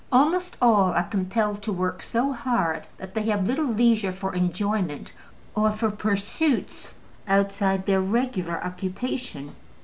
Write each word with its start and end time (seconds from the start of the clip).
Almost 0.11 0.57
all 0.59 0.93
are 0.93 1.03
compelled 1.03 1.61
to 1.61 1.71
work 1.71 2.01
so 2.01 2.33
hard 2.33 2.87
that 2.97 3.13
they 3.13 3.21
have 3.29 3.45
little 3.47 3.67
leisure 3.67 4.11
for 4.11 4.33
enjoyment 4.33 5.13
or 5.53 5.71
for 5.71 5.91
pursuits 5.91 6.95
outside 7.27 7.85
their 7.85 8.01
regular 8.01 8.63
occupation. 8.63 9.53